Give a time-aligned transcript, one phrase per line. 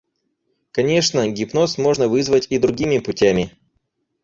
[0.71, 3.53] Конечно, гипноз можно вызвать и другими путями.